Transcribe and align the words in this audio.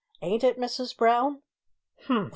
"Ain't 0.23 0.43
it, 0.43 0.57
Mrs 0.57 0.97
Brown?" 0.97 1.43
"Humph!" 2.07 2.29